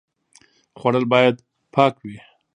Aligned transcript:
خوړل 0.79 1.05
باید 1.13 1.35
پاک 1.73 1.95
وي 2.05 2.17